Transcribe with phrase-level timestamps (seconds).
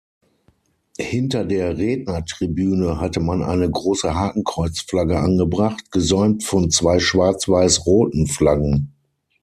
[0.97, 8.95] Hinter der Rednertribüne hatte man eine große Hakenkreuzflagge angebracht, gesäumt von zwei schwarz-weiß-roten Flaggen.